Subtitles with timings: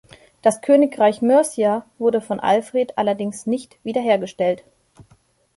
[0.41, 4.63] Das Königreich Mercia wurde von Alfred allerdings nicht wiederhergestellt.